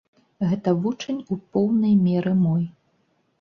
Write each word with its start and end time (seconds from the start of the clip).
Гэта 0.53 0.69
вучань 0.85 1.19
у 1.35 1.37
поўнай 1.59 1.93
меры 2.09 2.33
мой. 2.43 2.65